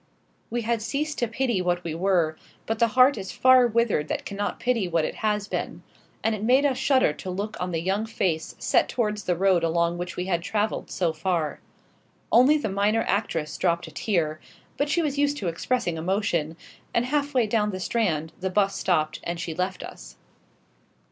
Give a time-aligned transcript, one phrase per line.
[0.49, 4.25] We had ceased to pity what we were, but the heart is far withered that
[4.25, 5.83] cannot pity what it has been;
[6.23, 9.63] and it made us shudder to look on the young face set towards the road
[9.63, 11.59] along which we had travelled so far.
[12.31, 14.39] Only the minor actress dropped a tear;
[14.75, 16.57] but she was used to expressing emotion,
[16.95, 20.15] and half way down the Strand the 'bus stopped and she left us.